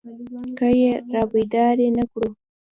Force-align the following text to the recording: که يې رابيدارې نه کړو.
که 0.57 0.67
يې 0.79 0.91
رابيدارې 1.13 1.87
نه 1.97 2.03
کړو. 2.11 2.29